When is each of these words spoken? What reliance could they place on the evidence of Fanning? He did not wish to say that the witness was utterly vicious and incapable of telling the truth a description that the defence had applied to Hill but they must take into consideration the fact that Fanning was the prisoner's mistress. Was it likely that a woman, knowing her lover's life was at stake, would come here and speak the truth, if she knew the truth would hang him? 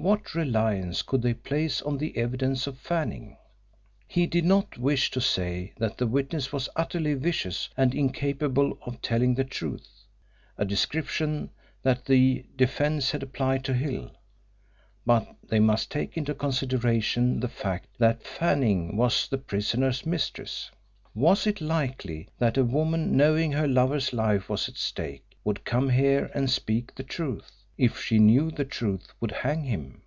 What 0.00 0.32
reliance 0.36 1.02
could 1.02 1.22
they 1.22 1.34
place 1.34 1.82
on 1.82 1.98
the 1.98 2.16
evidence 2.16 2.68
of 2.68 2.78
Fanning? 2.78 3.36
He 4.06 4.28
did 4.28 4.44
not 4.44 4.78
wish 4.78 5.10
to 5.10 5.20
say 5.20 5.72
that 5.78 5.98
the 5.98 6.06
witness 6.06 6.52
was 6.52 6.68
utterly 6.76 7.14
vicious 7.14 7.68
and 7.76 7.92
incapable 7.92 8.78
of 8.86 9.02
telling 9.02 9.34
the 9.34 9.42
truth 9.42 10.04
a 10.56 10.64
description 10.64 11.50
that 11.82 12.04
the 12.04 12.46
defence 12.54 13.10
had 13.10 13.24
applied 13.24 13.64
to 13.64 13.74
Hill 13.74 14.12
but 15.04 15.34
they 15.42 15.58
must 15.58 15.90
take 15.90 16.16
into 16.16 16.32
consideration 16.32 17.40
the 17.40 17.48
fact 17.48 17.88
that 17.98 18.22
Fanning 18.22 18.96
was 18.96 19.26
the 19.26 19.36
prisoner's 19.36 20.06
mistress. 20.06 20.70
Was 21.12 21.44
it 21.44 21.60
likely 21.60 22.28
that 22.38 22.56
a 22.56 22.62
woman, 22.64 23.16
knowing 23.16 23.50
her 23.50 23.66
lover's 23.66 24.12
life 24.12 24.48
was 24.48 24.68
at 24.68 24.76
stake, 24.76 25.24
would 25.42 25.64
come 25.64 25.90
here 25.90 26.30
and 26.36 26.48
speak 26.48 26.94
the 26.94 27.02
truth, 27.02 27.56
if 27.78 27.96
she 28.02 28.18
knew 28.18 28.50
the 28.50 28.64
truth 28.64 29.12
would 29.20 29.30
hang 29.30 29.62
him? 29.62 30.02